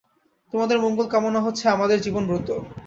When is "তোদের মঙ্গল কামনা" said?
0.53-1.39